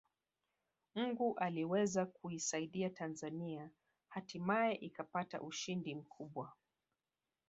Mungu 0.95 1.35
aliweza 1.37 2.05
kuisaidia 2.05 2.89
Tanzania 2.89 3.69
hatimaye 4.09 4.75
ikapata 4.75 5.41
ushindi 5.41 5.95
mkubwa 5.95 6.53